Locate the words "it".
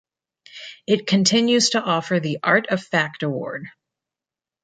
0.87-1.05